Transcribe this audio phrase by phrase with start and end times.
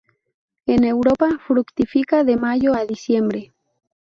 [0.65, 3.51] En Europa, fructifica de mayo a diciembre.